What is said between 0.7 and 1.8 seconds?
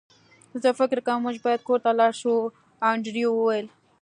فکر کوم موږ باید کور